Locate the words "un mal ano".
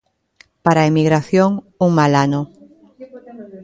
1.85-2.41